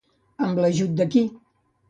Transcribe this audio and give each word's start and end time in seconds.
Amb 0.47 0.61
l'ajut 0.63 0.95
de 1.03 1.07
qui? 1.17 1.23